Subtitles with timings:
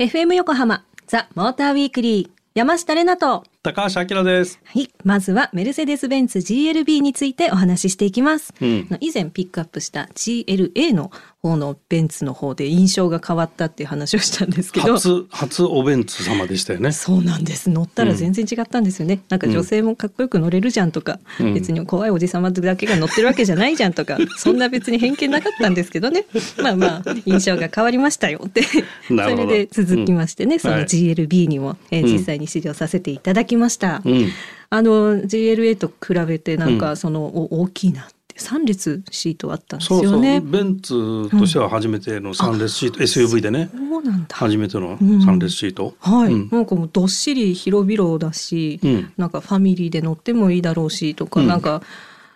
[0.00, 3.44] FM 横浜ザ・モーターウィークリー山下れなと。
[3.62, 4.58] 高橋明です。
[4.64, 4.88] はい。
[5.04, 8.54] まずはメルセデス・ベンツ GLB についてお話ししていきます。
[8.58, 11.12] うん以前ピックアップした GLA の
[11.42, 14.94] 方のベンツの方で印象が変わったっていう話をしたんですけど。
[14.94, 16.90] 初初おベンツ様でしたよね。
[16.92, 26.24] そうなんです乗ったら全然違ったんですよね、なんか女性もかっこよく乗れるじゃんとか、うん別に怖いおじさまだけが乗ってるわけじゃないじゃんとか そんな別に偏見なかったんですけどね
[26.62, 34.02] まあまあ印象が変わりましたよってそれで続きましてね、そのはい GLB にも、えーうん実際に試乗させていただきました。
[34.04, 34.28] うん。
[34.70, 40.12] あの GLA と比べてなんうんかその、お大きいなって3列シートあったんですそうそう。
[40.12, 40.40] よね。
[40.40, 43.68] ベンツとしては初めての三列シート、SUV でね。
[43.72, 44.36] そうなんだ。
[44.36, 45.94] 初めてのうん三列シート。
[45.98, 51.82] はい、うんなんかもうどっしり広々だし、うんなんかファミリーで乗ってもいいだろうしとか、うんなんか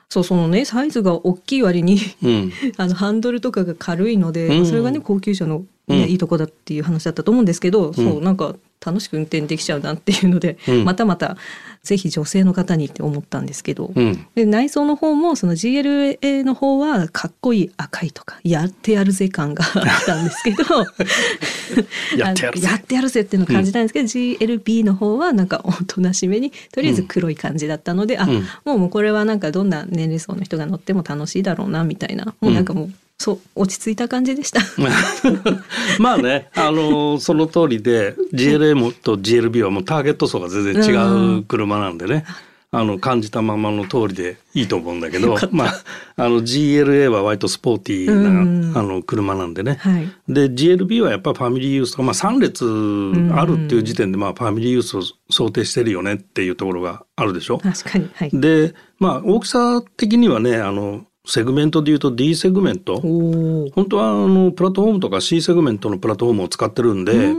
[0.09, 2.53] そうそのねサイズが大きい割にうん。
[2.77, 10.85] あのハンドルとかが軽いので、うんそれがね高級車の、ねうんいいとこだっていう話だったと思うんですけど、んそうなんか楽しく運転できちゃうなっていうので、うん。
[10.85, 11.37] またまた
[11.83, 14.27] ぜひ女性の方にって思ったんですけど、うん。
[14.35, 20.65] で内装の方もその GLA の方はかっこいい赤いとかやってやるぜ感が あったんですけど
[22.17, 22.69] やってやるぜ。
[22.75, 28.45] ってやるぜっていうのを感じたんですけど、GLB の方はなんかおとなしめにとりあえず黒い感じだったので、あうん。
[28.65, 32.35] もうもうこれはなんかどんな年齢層の人が乗っても楽しいだろうなみたいな。
[32.41, 34.61] もうなんかもう、そう落ち着いた感じでした。
[35.99, 42.25] まあね、あのその通りで GLA もと GLB はもうターゲット層が全然違う車なんでね。
[42.77, 45.75] あの感じたままの通りでいいと思うんだけど、まあ
[46.17, 49.77] あの GLA は割とスポーティーな、うんあの車なんでね。
[49.81, 52.65] はいで GLB はやっぱりファミリーユースとか、まあ、3列
[53.39, 57.59] あるっていう時点でまあファミリーユースを想定してるよねっていうところがあるでしょ。
[57.59, 58.31] 確かにはい。
[58.33, 63.01] でまあ大きさ的にはねあのセグメントでいうと D セグメント。
[63.01, 67.33] 本当はあのプラットフォームとか C セグメントのプラットフォームを使ってるんで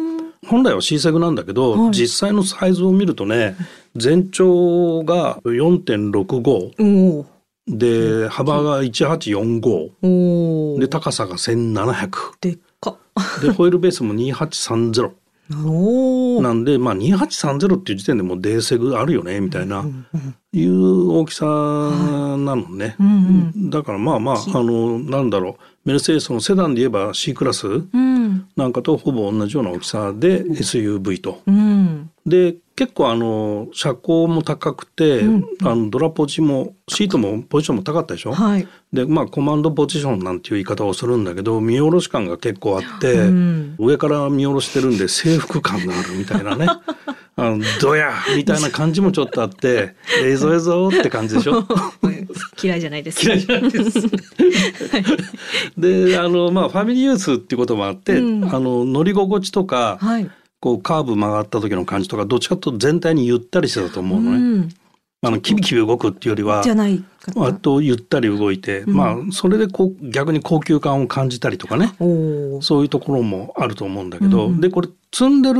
[0.47, 3.55] 本来は C セグなんだけど、はい実際のサイズを見るとね
[3.95, 7.25] 全長が4.65おお。
[7.67, 10.79] で幅が1845おお。
[10.79, 12.09] で高さが1700
[12.41, 12.97] でっか。
[13.41, 15.11] でホイールベースも2830。
[15.49, 19.85] なんで、まあ、2830っていう時点でもうデーセグあるよねみたいな、
[20.51, 22.95] いう大きさなのね。
[23.69, 28.47] だからまあまああのなんだろうメルセデスのセダンで言えば C クラスうん。
[28.55, 31.41] なんかとほぼ同じような大きさで SUV と。
[31.45, 32.09] うん。
[32.25, 35.21] で結構あの車高も高くて、
[35.63, 38.67] あのドラポジもシートもポジションも高かったでしょ、はい。
[38.91, 46.67] でまあコマンドポジションなんていう言い方をするんだけど見下ろし感が結構あって、うん上から見下ろしてるんで制服感があるみたいなね
[47.37, 49.93] あのドヤみたいな感じもちょっとあって
[50.23, 51.63] ええぞええぞって感じでしょ？
[52.61, 53.23] 嫌いじゃないです。
[53.25, 54.01] 嫌いじゃないです。
[55.77, 60.29] であのまあファミリーユースっていうこともあって、うんあの乗り心地とか、はい。
[60.65, 64.37] こうカーブ曲がった時の感じとかどっちかというと全体にゆったりしてたと思うのね。
[64.37, 64.69] うん。
[65.21, 67.41] あのキビキビ動くっていうよりはじゃないかな。
[67.43, 71.93] 割とゆったり動いて、まあそれでこう逆に高級感を感じたりとかね。
[72.61, 75.59] そういうところもあると思うんだけど、うんでこれ積んでる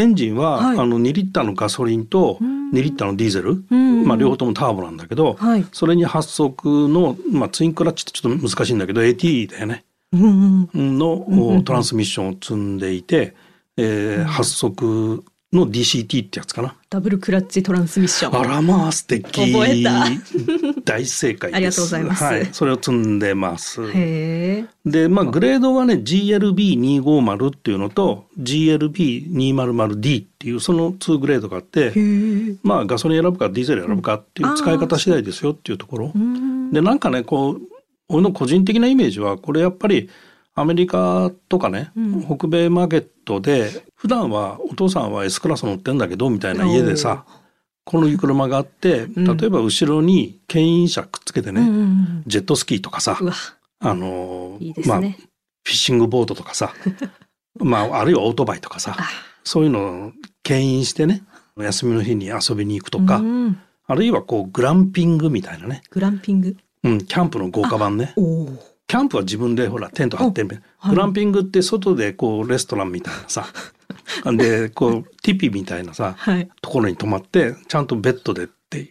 [0.00, 5.66] エンジンは、はいあの2リッターのガソリンとうん2リッターのディーゼル、うんまあ、両方ともターボなんだけど、はい。
[5.70, 9.84] それに発速の、まあ、ツインクラッチってちょっと難しいんだけど AT だよね
[10.14, 10.98] うんうん。
[10.98, 13.34] の、うんトランスミッションを積んでいて、
[13.76, 16.74] えー発速の DCT ってやつかな。
[16.90, 18.40] ダブルクラッチトランスミッション。
[18.40, 20.06] あらまあ素敵覚えた
[20.84, 24.64] 大正解ですありがとうございますはい、それを積んでますへえ。
[24.84, 31.92] でまあグレードはね GLB250 っていうのと GLB200D っていうその2グレードがあって。
[32.62, 36.72] まあガソリン選ぶかディーゼル選ぶかっていう使い方次第ですよっていうところうん。
[36.72, 37.60] でなんかねこう
[38.08, 40.08] 俺の個人的なイメージはこれやっぱり
[40.56, 47.24] アメリカとかね、うん北米マーケットで普段はお父さんは S クラス乗ってんだけどみたいな家でさ
[47.84, 52.22] この車があってうん例えば後ろに牽引車くっつけてね、うん。
[52.26, 53.18] ジェットスキーとかさ
[53.80, 55.18] あのいいですまあフィね。
[55.64, 56.72] ッシングボートとかさ
[57.60, 59.08] まああるいはオートバイとかさあ
[59.44, 61.22] そういうのを牽引してね
[61.58, 63.58] 休みの日に遊びに行くとか、うん
[63.88, 66.56] あるいはこうグランピングみたいなね、グランピング。
[66.82, 68.75] うん、キャンプの豪華版ねおお。
[68.86, 70.60] キャンプは自分でほらテント張って、はい。
[70.90, 73.46] グランピングって外でこうレストランみたいなさ
[74.36, 76.48] でこうティピみたいなさはい。
[76.62, 78.88] ところに泊まってちゃんとベッドでってい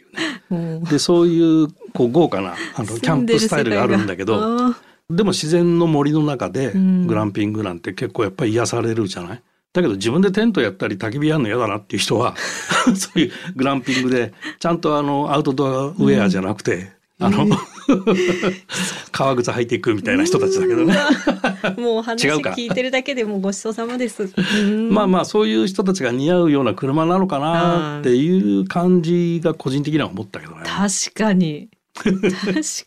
[0.51, 0.81] うね。
[0.89, 4.73] でそういうこう豪華なあのキャンプスタイルがあるんだけど
[5.09, 7.07] でも自然の森の中でうん。
[7.07, 9.41] グランピングなんて結構やっぱり癒されるじゃない？
[9.73, 12.35] だけど自分でテントやったり焚き火やるの嫌だなっていう人は
[12.95, 17.47] そういうグランピングでちゃんとあのアウトドアウェアじゃなくて、あの、
[19.11, 20.97] 革靴履いていくみたいな人たちだけどね。
[21.77, 24.29] もう話聞いてるだけでもうごちそうさまです。
[24.91, 30.63] まあまあそういう人たちが似合うような車なのかなっていう感じが個人的には思ったけどね。
[30.65, 32.11] 確かに確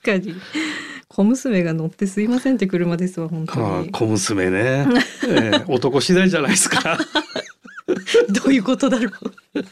[0.02, 0.34] かに
[1.08, 3.62] 小娘が乗ってすいませんって車ですわ本当に。
[3.62, 4.86] はあ小娘ね、
[5.26, 6.98] ええ男次第じゃないですか。
[8.28, 9.62] どういうことだろう。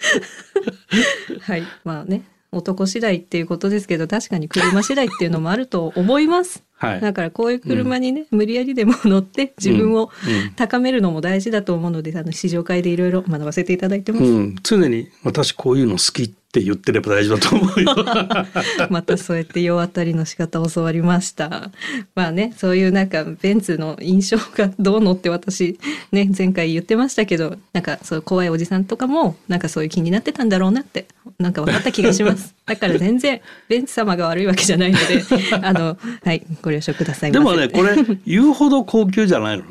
[1.41, 2.23] はい、まあね、
[2.53, 6.63] 男次第っていうことですけど、確かに車次第っていうのもあると思います。
[6.79, 7.01] はい。
[7.01, 14.25] だからこういう車にね、無理やりでも乗って自分をうん高めるのも大事だと思うので、あの試乗会でいろいろ学ばせていただいてます。
[14.25, 17.95] うん、常に私こういうの好きって言ってれば大丈夫だと思うよ。
[18.89, 21.71] またそうやって世当たりの仕方を教わりました。
[22.15, 25.79] まあね、そういうなんかベンツの印象がどうのって私
[26.13, 31.09] ね、前回言ってましたけど、なんかそう怖いおじさんとかもなんかそういう気になってたんだろうなって、
[31.39, 32.55] なんか分かった気がします。
[32.65, 35.23] だから全然ベンツ様が悪いわけじゃないので、
[35.61, 37.33] あの、はい、ご了承ください。
[37.33, 39.65] でもねこれ言うほど高級じゃないの。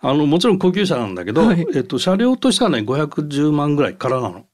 [0.00, 4.46] あのもちろん高級車なんだけど、はいえっと車両としてはね510万ぐらいからなの。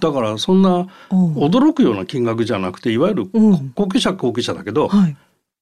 [0.00, 5.16] だからそんな驚くような金額じゃなくていわゆるうん高級車は高級車だけど、はい。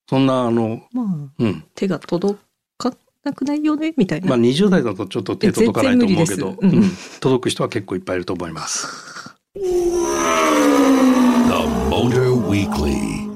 [0.08, 1.06] そんなあのまあ、
[1.38, 2.40] うん手が届
[2.78, 2.92] か
[3.24, 4.28] なくないよねみたいな。
[4.28, 6.90] まあ20代だとちょっと手届かないと思うけど、うんうん
[7.20, 9.36] 届く人は結構いっぱいいると思います。
[9.54, 9.62] The
[11.88, 13.26] Motor Weekly.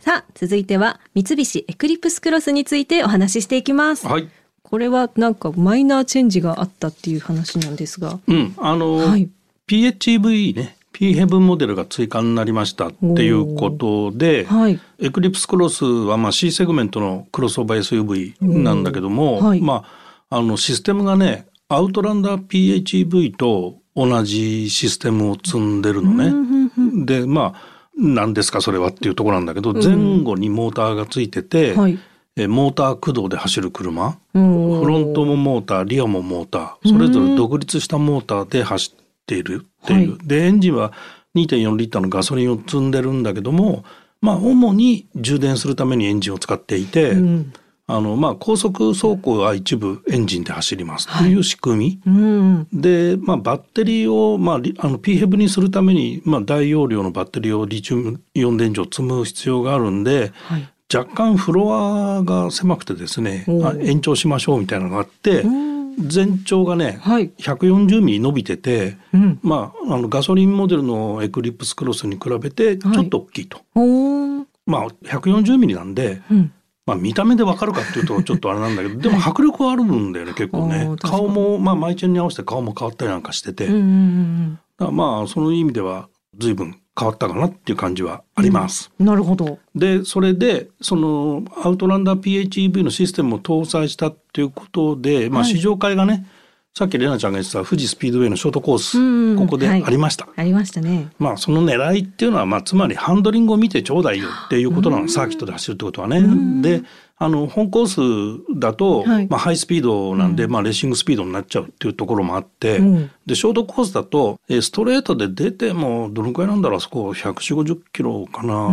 [0.00, 4.06] さあ、続いては三菱エクリプスクロスについてお話ししていきます。
[4.06, 4.28] はい。
[4.62, 8.18] これはなんかマイナーチェンジがあったっていう話なんですが。
[8.26, 9.30] うん、あの、はい。
[9.68, 14.80] PHEV ね P7 モデルが追加になりましたっていうことで、はい。
[14.98, 18.34] エクリプスクロスはまあ C セグメントのクロスオーバー SUV
[18.64, 19.46] なんだけども、うん。
[19.46, 19.60] はい。
[19.60, 19.84] ま
[20.30, 27.06] ああのシステムがねアウトランダー PHEV と同じシステムを積んでるのね。
[27.06, 31.98] でまあ何ですかそれはっていうところなんだけど、前後にモーターがついてて、はい。
[32.36, 34.18] えモーター駆動で走る車。
[34.34, 38.97] うんフロントもモーターリアもモーターそれぞれ独立したモーターで走っ
[39.28, 40.92] ているっていう、はでエンジンは
[41.36, 43.84] 2.4リッターのガソリンを積んでるんだけども
[44.20, 47.52] まあ主に充電するためにエンジンを使っていて、うん。
[47.90, 51.08] あのまあ高速走行は一部エンジンで走ります。
[51.18, 52.68] という仕組み、うん。
[52.70, 60.68] で、まあ、バッテリーを、まあ、リあの PHEV にするために、まあ、大容量のバッテリーをリチウムイオン電池を積む必要があるんではい。
[60.94, 63.44] 若干フロアが狭くてですね
[63.82, 65.67] 延長しましょうみたいなのがあってうん
[65.98, 67.30] 全長がねはい。
[67.38, 69.38] 140ミリ伸びてて、うん。
[69.42, 73.60] まあ、あのガソリンモデルのエクリプスクロスに比べてちょっと大きいと。
[73.74, 76.52] おーまあ140ミリなんで、うん。
[76.88, 86.08] まあ、見た目でわかるかっていうとちょっとあれなんだけどでも迫力はあるんだよね結構ね顔もまあマイチェンに合わせて顔も変わったりなんかしてて、うんうんうんだからまあその意味では
[86.38, 88.90] 随分変わったかなっていう感じはあります。
[88.98, 89.06] うん。
[89.06, 89.58] なるほど。
[89.74, 96.26] でそれでそのアウトランダー PHEV のシステムを搭載したっていうことで、まあ、はい試乗会がね、
[96.74, 99.82] さっきレナちゃんが言ってた富士スピードウェイのショートコース、うんここではい。
[99.84, 100.28] ありました。
[100.36, 101.08] ありましたね。
[101.18, 106.22] まあその狙いっていうのはまあつまりハンドリングを見てちょうだいよっていうことなのサーキットで走るってことはね。
[106.62, 106.82] で
[107.20, 109.26] あの本コースだと、はい。
[109.26, 113.10] まあ、ハイスピードなんで、まあ、レーシングスピードになっちゃうっていうところもあって、うん。
[113.26, 118.68] でショートコースだとえーストレートで出てもどのくらいなんだろうあそこ14050キロかな。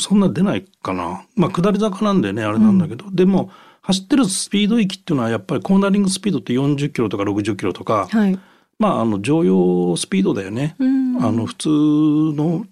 [0.00, 1.24] そんな出ないかな。
[1.36, 3.50] まあ下り坂なんでねあれなんだけど、でも
[3.82, 8.38] 走ってるスピード域っていうのはやっぱりコーナリングスピードって40キロとか60キロとか、はい。
[8.78, 10.76] まああの常用スピードだよね。
[10.78, 11.22] うん。
[11.22, 12.64] あの普通の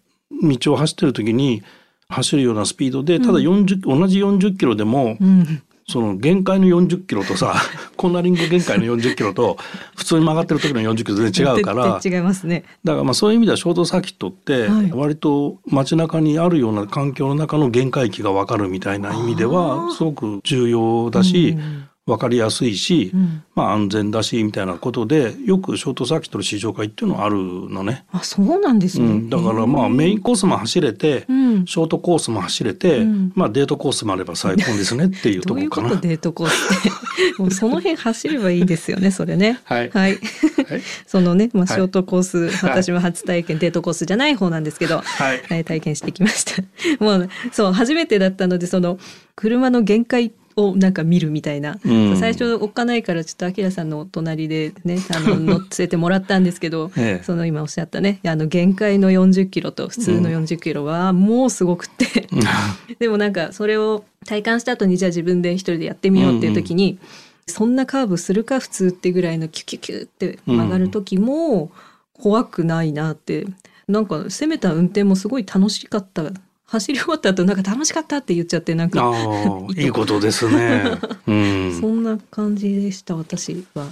[0.42, 1.62] 道を走ってる時に
[2.08, 5.62] 走るようなスピードでただ40、同じ40キロでも、うん。
[5.88, 7.54] その限界の40キロとさ
[8.00, 9.58] コーナリング限界の40キロと
[9.94, 12.00] 普通に曲がってる時の40キロ全然違うから。
[12.02, 12.64] 違いますね。
[12.82, 14.90] だからまあそういう意味ではショートサーキットってはい。
[14.90, 28.04] 割と街中にあるような環境の中の限界値が分かるみたいな意味ではすごく重要だしうん分かりやすいしうんまあ安全だしみたいなことでよくショートサーキットの試乗会っていうのはあるのね。
[28.10, 29.06] あ、そうなんですね。
[29.06, 35.96] うん、だからまあメインコースも走れて、うんショートコースも走れて、うんまあデートコースもあれば最高ですねっていうと どういうこかな。
[35.96, 36.90] デートコースって。
[37.38, 39.60] もうその辺走ればいいですよね、それね。
[39.64, 40.10] はいはい。
[40.12, 40.20] はい
[41.06, 46.62] そのね、まあ、シはいョートコース、私も初体験、デートコースじゃない方なんですけど、はいはい、体験してきました。
[47.04, 48.98] もう、そう、初めてだったので、その、
[49.34, 50.32] 車の限界
[50.68, 51.78] をなんか見るみたいな。
[51.84, 52.16] うん。
[52.16, 57.24] 最初、おっかないから、ちょっと、アキラさんの隣でね、あの、乗せてもらったんですけど、 ええ。
[57.24, 62.28] その今おっしゃったね、あの、限界の40キロと普通の40キロは、もうすごくって、
[62.98, 66.98] でもなんかそれを体感した後にじゃあ自分で一人でやってみようっていう時に、
[67.46, 71.70] そんなカーブするか普通ってぐらいのキュキュキュって曲がる時も
[72.12, 73.46] 怖くないなって。
[73.90, 76.30] なんか攻めた運転もすごい楽しかった
[76.70, 79.12] 走り終わった後なんか楽しかったって言っちゃってなんか
[79.76, 80.98] いいことですね。
[81.26, 83.88] うんそんな感じでした私は。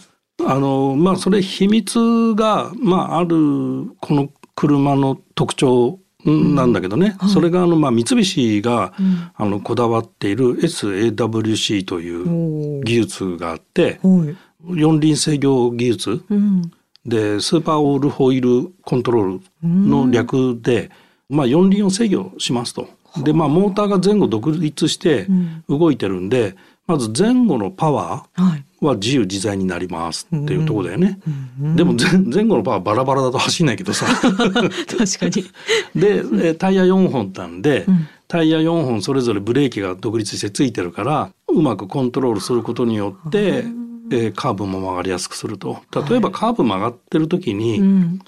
[0.47, 14.37] あのまあそれ秘密が、まあ、あるこの車の特徴なんだけどね、はいそれがあの、まあ、三菱が、うんあのこだわっている SAWC という技術があってはい。
[14.81, 16.71] 四輪制御技術うん。
[17.07, 20.91] でスーパーオールホイールコントロールの略で、
[21.29, 22.89] まあ、四輪を制御しますと。
[23.23, 26.57] でまあモーターが前後独立してうん動いてるんで、
[26.87, 31.19] まず前後のパワーは自由自在になりますっていうところだよね。
[31.61, 34.07] うんでも前前後のパワーバラバラだと走んないけどさ。
[34.21, 35.45] 確かに。
[35.97, 43.65] でえータイヤ4本なんで、うんタイヤ4本それぞれブレーキが独立してついてるからうまくコントロールすることによって、
[44.11, 45.79] えーカーブも曲がりやすくすると。
[46.11, 48.19] 例えばカーブ曲がってる時に、うん。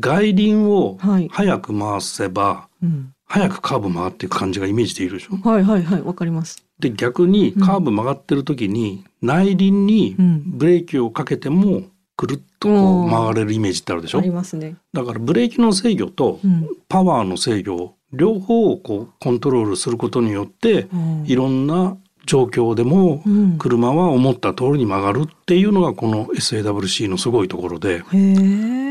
[0.00, 3.12] 外輪をはい早く回せば、うん。
[3.30, 5.36] 早くカーブ曲がっていく感じがイメージできるでしょ？
[5.46, 6.64] はいはいはいわかります。
[6.78, 11.82] で逆にカーブ曲がってる時に内輪にうんブレーキをかけても
[12.16, 14.18] くるっとこう曲がれるイメージってあるでしょ？
[14.18, 14.76] ありますね。
[14.92, 16.68] だからブレーキの制御とうん。
[16.88, 21.98] パワーの制御両方をこうコントロールすることによってうんいろんな
[22.28, 28.02] 状況でもうん車は思った通りに曲がるっていうのがこの SAWC のすごいところで。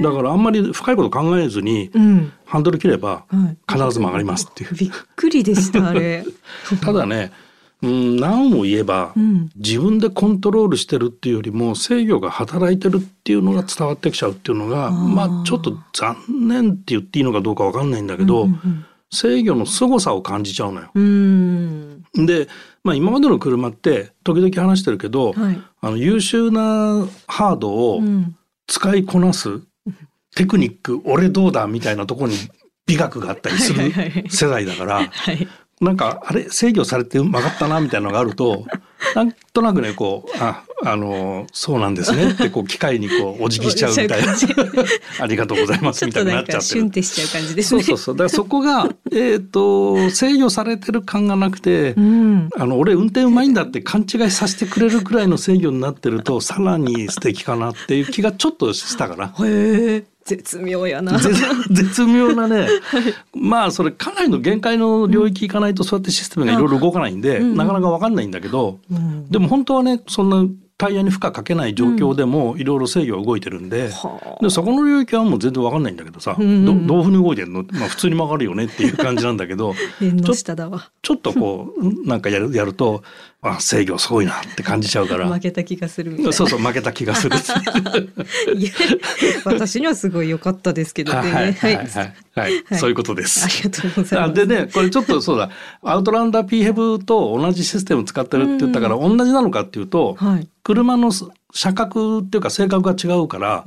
[0.02, 2.34] だからあんまり深いこと考えずにうん。
[2.46, 3.58] ハンドル切ればはい。
[3.72, 4.74] 必ず曲がりますっていう。
[4.74, 6.26] びっくりでしたあれ。
[6.82, 7.32] ただね
[7.84, 9.50] うん何を言えばうん。
[9.56, 16.18] 自分でコントロールしてるっていうよりも制御が働いてるっていうのが伝わってきちゃうっていうのがまあちょっと残
[16.48, 20.92] 念って言っていいのかどうかわかんないんだけど、うん制御の凄さを感じちゃうのよ。
[22.16, 22.22] うん。
[22.22, 22.48] うんで、
[22.84, 25.62] まあ、今までの車って時々話してるけど、はい。
[25.82, 28.36] あの優秀なハードをうん。
[28.70, 29.62] 使いこなす
[30.36, 32.36] テクニック俺どうだみたいなところに
[32.86, 35.48] 美学があったりするはいはいはい世代だから はい。
[35.80, 38.66] なんかあれ制御されて曲がったなみたいなのがあると
[39.16, 44.36] なんとなくねこうああのそうなんですねってこう機械にこうお辞儀しちゃうみたいな
[45.20, 47.84] ありがとうございますみたいになっちゃってるシュンってしちゃう感じですね。
[47.84, 52.50] そうそうそうだからそこがえっと制御されてる感がなくて、うん。
[52.56, 59.28] あの俺運転うまいんだって勘違いさせてくれるくらいの制御になってるとさらに素敵かなっていう気がちょっとしたから。
[59.28, 60.17] へえ。
[60.28, 61.18] 絶妙やな。
[61.18, 61.32] ぜ
[61.72, 62.68] 絶妙なね、
[63.34, 67.56] まあそれかなりの限界の領域いかないとそうやってシステムがいろいろ動かないんで、うん。
[67.56, 69.30] なかなかわかんないんだけど、うん。
[69.30, 70.46] でも本当はねそんな
[70.78, 76.68] タイヤに負荷かけない状況でもいろいろ制御が動いてるんで,、はでそこの領域はもう全然わかんないんだけどさ、うん。
[76.68, 80.92] うんどどういうふうに動いてるの、まあ、普通に曲がるよねっていう感じなんだけど縁の下だわ。
[81.02, 83.02] ちょっとこうなんかやるやると
[83.48, 85.40] あ制御すごいなって感じちゃうから負。
[85.40, 86.18] けた気がする。
[86.32, 87.36] そうそう負けた気がする。
[88.56, 88.72] いや
[89.46, 91.20] 私にはすごい良かったですけどね。
[91.20, 93.46] はいはいはいはい、はいはいそういうことです。
[93.46, 94.32] ありがとうございます。
[94.32, 95.50] あでねこれちょっとそうだ
[95.84, 100.48] アウトランダー P ヘブと同じシステム使ってるって言ったから同じなのかっていうと、はい。
[100.64, 103.64] 車の車格っていうか性格が違うから。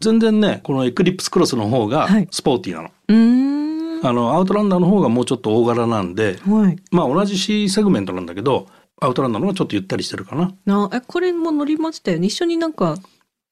[0.00, 2.90] 全然ねこのエクリプスクロスの方がはいスポーティーなの。
[3.08, 4.06] うーん。
[4.06, 6.76] あのアウトランダーの方がもうちょっと大柄なんではい。
[6.90, 8.66] まあ同じ C セグメントなんだけど
[9.00, 10.52] アウトランダーの方がちょっとゆったりしてるかな。
[10.66, 12.26] なえこれも乗りましたよね。
[12.26, 12.96] 一緒になんか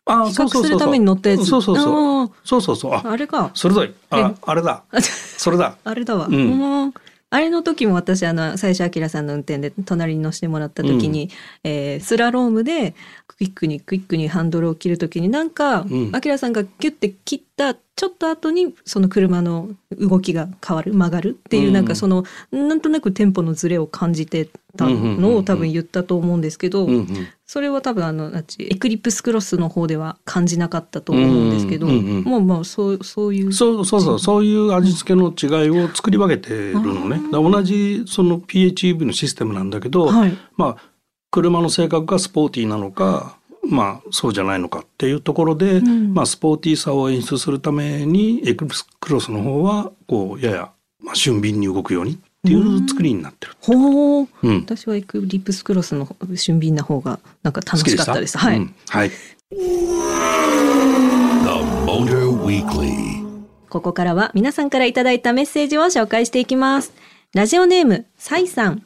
[0.04, 1.46] あ比較するために乗ったやつ。
[1.46, 2.24] そうそうそう。
[2.24, 2.92] あそうそうそう。
[2.92, 3.50] あーあれか。
[3.54, 3.94] 鋭い。
[4.10, 4.84] あえあれだ。
[4.90, 5.76] あ それだ。
[5.84, 6.26] あれだわ。
[6.26, 6.34] うん。
[6.34, 6.94] うん。
[7.28, 11.30] あれの時も私あの最初明さんの運転で隣に乗せてもらった時に、
[11.64, 12.94] えースラロームで
[13.26, 16.12] クイックにクイックにハンドルを切る時になんかん。
[16.12, 21.72] 明、さんがギュッて切ったちょっと後にその車の動きが変わる曲がるっていう、うん。
[21.72, 26.86] なんかそのなんとなくテンポのズレを感じてたのを多分言ったと思うんですけど、
[27.46, 37.20] それは多分あのエクリプスクロスの方では感じなかったと思うんですけど、もうまあそうそういうそうそうそうそういう味付けの違いを作り分けてるのね。
[37.32, 40.36] 同じその PHEV のシステムなんだけど、はい。
[40.56, 40.82] まあ
[41.30, 43.35] 車の性格がスポーティーなのか、
[43.68, 50.70] まあそうじゃないのかっていうところで、んまあスポーティーさを演出するためにエクスクロスの方はこうやや
[51.02, 53.54] まあ俊敏に動くようにっていう作りになってる。
[53.60, 54.60] ほううん。
[54.60, 58.38] 私はエクリプスクロスの俊敏な方がなんか楽しかったです。
[58.38, 59.10] はい、うんはい。
[59.10, 59.56] The
[61.86, 63.26] Motor Weekly.
[63.68, 66.92] ここからは皆さんからいただいたメッセージを紹介していきます。
[67.34, 68.82] ラジオネーム、サイさん。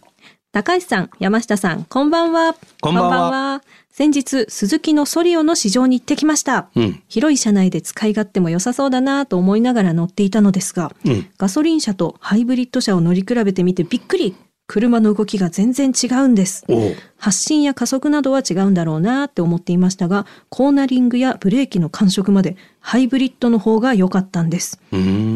[0.53, 2.57] 高橋さん、山下さん、こんばんは。
[2.81, 6.71] こんばんは先日、鈴木のソリオの市場に行ってきました。
[6.75, 7.03] うん。
[7.09, 11.27] 広い車内で使い勝手も良さそうだなと思いながら乗っていたのですが、うん。
[11.37, 14.37] ガソリン車とハイブリッド車を乗り比べてみてびっくり。
[14.73, 16.65] 車の動きが全然違うんです。
[17.19, 24.81] 発進や加速などは違うんだろうなって思っていましたが、コーナリングやブレーキの感触までハイブリッドの方が良かったんです。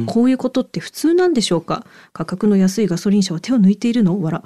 [0.06, 1.84] こういうことって普通なんでしょうか？
[2.12, 4.22] 価格の安いガソリン車は手を抜いているの？
[4.22, 4.44] わら。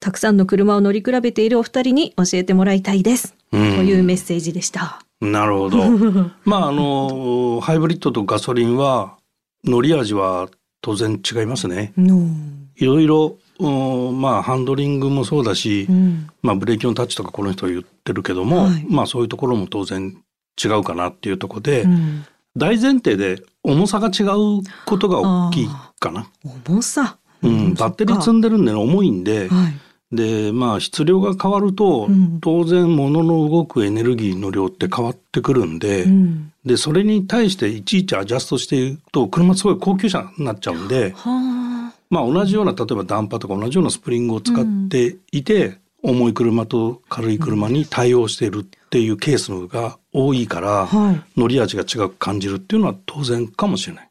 [0.00, 3.35] たくさんの車を乗り比べているお二人に教えてもらいたいです。
[3.50, 5.00] とうんいうメッセージでした。
[5.20, 5.78] なるほど。
[6.44, 9.16] まああのハイブリッドとガソリンは
[9.64, 10.48] 乗り味は
[10.80, 11.92] 当然違いますね。
[11.96, 12.28] の
[12.76, 13.68] いろいろう
[14.10, 16.28] んまあハンドリングもそうだし、うん。
[16.42, 20.16] まあブレーキのタッチとかこの人は言ってるけども、はいまあそういうところも当然
[20.62, 22.24] 違うかなっていうところで、うん
[22.56, 25.68] 大前提で重さが違うことが大きい
[26.00, 26.26] かな。
[26.66, 27.18] 重さ。
[27.42, 29.74] うん、バッテリー積んでるんでね重いんで、はい。
[30.12, 36.52] でまあ質量が変わると、うん当然物の動くエネルギーの量って変わってくるんで、うん。
[36.64, 41.96] でそれに対していちいちアジャストしていくと車すごい高級車になっちゃうんで、はあ。
[42.10, 51.40] まあ、同じような例えばダンパーとか同じようなスプリングを使っていて、重い車と軽い車に対応しているっていうケースのが多いから、はい。
[51.40, 54.10] 乗り味が違く感じるっていうのは当然かもしれない。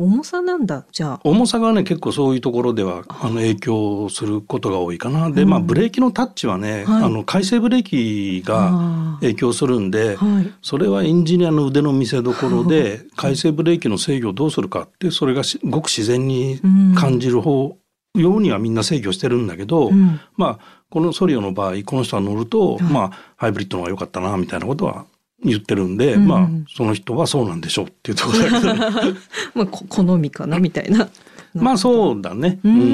[0.00, 0.86] 重さなんだ。
[0.92, 1.20] じゃあ。
[1.24, 5.30] 重さがね結構そういうところではあの影響することが多いかな。
[5.30, 10.54] でまあブレーキのタッチはね、はいあの回生ブレーキがあ影響するんで、ーはい。
[10.62, 16.60] それはエンジニアの腕の見せ所で 回生ブレーキの制御をどうするかってそれがしごく自然に
[16.94, 17.76] 感じる方
[18.14, 25.04] ようにはみんな制御してるんだけど、うんまあこのソリオの場合この人は乗ると、はいまあハイブリッドの方が良かったなみたいなことは
[25.42, 28.80] 言ってるんで、うんまあその人はそうなんでしょうっていうところだけど、ね、
[29.54, 31.08] まあ、こ好みかなみたいな。
[31.54, 32.60] まあそうだね。
[32.62, 32.86] ううんんう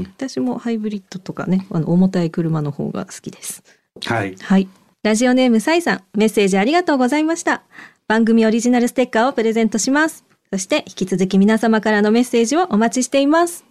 [0.00, 3.62] ん私もハイブリッドとかね、あの重たい車の方が好きです。
[4.04, 4.36] はい。
[4.40, 4.68] はい。
[5.02, 7.62] ラジオネームサイさん、メッセージありがとうございました。
[8.06, 10.24] 番組オリジナルステッカーをプレゼントします。
[10.50, 13.67] そして引き続き皆様からのメッセージをお待ちしています。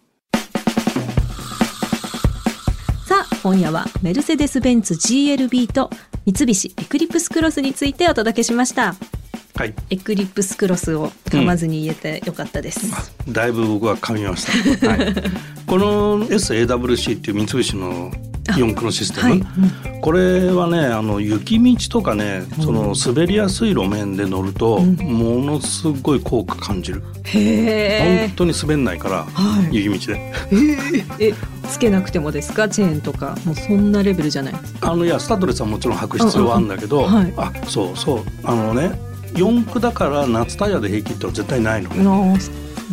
[3.48, 5.89] 今夜はメルセデス・ベンツ GLB と
[6.25, 8.94] 三菱エクリプスクロスについてお届けしました。
[9.56, 9.74] はい。
[9.89, 12.92] エクリプスクロスを噛まずに言えてよかったです。
[13.32, 14.89] だいぶ僕は噛みました。
[14.89, 15.13] はい。
[15.66, 18.12] この SAWC っていう三菱の
[18.58, 19.44] 四駆のシステム、はい
[20.00, 27.03] これはねあの雪道とかねその滑りやすい路面で乗ると、うんものすごい効果感じる。
[27.25, 30.33] へ本当に滑んないから、はい雪道で。
[31.20, 31.33] え、
[31.68, 32.68] つけなくてもですか？
[32.70, 33.38] チェーンとか。
[33.46, 34.53] もうそんなレベルじゃない。
[34.82, 39.00] あのいやスタッドレスはもちろん履く必要はあるんだけど、はいあそうそうあのね
[39.36, 42.03] 四駆だから夏タイヤで平気って絶対ないのね。
[42.03, 42.38] の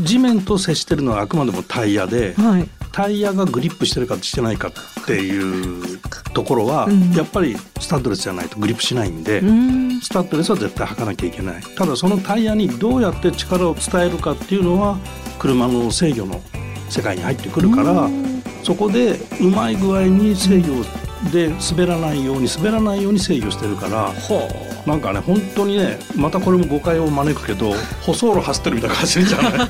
[0.02, 2.68] 地面と接してるのはあくまでもタイヤで、はい。
[2.90, 5.98] タイヤがグリップしてるかしてないかっていう
[6.32, 10.00] ところは、うんやっぱりスタッドレスじゃないとグリップしないんで、うん。
[10.00, 14.98] スタッドレスは絶対履かなきゃいけないただそのタイヤにどうやって力を伝えるかっていうのは
[15.38, 16.40] 車の制御の
[16.88, 18.33] 世界に入ってくるから、うん
[18.64, 20.82] そこでうまい具合に制御
[21.30, 24.48] で滑らないように滑らないように制御してるからほ
[24.86, 29.68] なんかね本当にねまたこれも誤解を招くけど舗装路走ってるみたいな感じじゃない？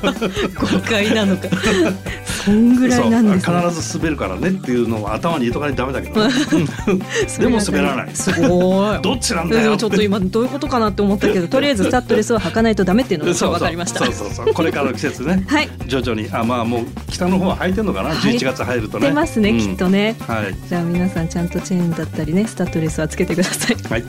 [0.55, 1.47] 誤解なのか。
[2.45, 3.61] そんぐらいなんですね。
[3.61, 6.21] 必ず滑るからねっていうのを頭に入れとかないとダメだけど、
[7.39, 8.09] でも滑らない。
[8.13, 9.01] すごい。
[9.01, 14.05] どっちなんだよちょっと今どういうことかなって思ったけど、とりあえずスタッドレスは履かないとダメっていうのが分かりました。
[14.05, 14.53] そうそうそう。
[14.53, 15.43] これからの季節ね。
[15.47, 15.69] はい。
[15.87, 16.27] 徐々に。
[16.31, 18.37] あまあもう北の方は履いてんのかな、履い。
[18.37, 19.07] 11月入るとね。
[19.07, 19.59] 出ますね、うん。
[19.59, 20.15] きっとね。
[20.27, 20.55] はい。
[20.69, 23.77] じゃあ皆さんちゃんとチェーンだったりね、スタッドレスはつけてください。
[23.89, 24.03] はい。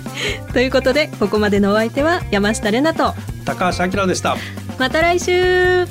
[0.53, 3.13] ということで、ここまでのお相手は山下れなと、
[3.45, 4.39] 高橋明でした。
[4.79, 5.85] また来週